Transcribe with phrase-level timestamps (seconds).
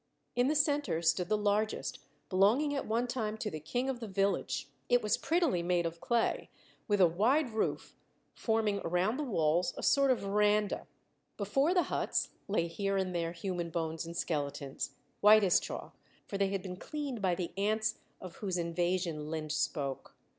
[0.35, 4.07] In the center stood the largest, belonging at one time to the king of the
[4.07, 6.49] village; it was prettily made of clay,
[6.87, 7.95] with a wide roof
[8.33, 10.87] forming around the walls a sort of veranda.
[11.37, 15.95] Before the huts lay here and there human bones and skeletons, white as chalk,
[16.27, 20.15] for they had been cleaned by the ants of whose invasion Linde spoke.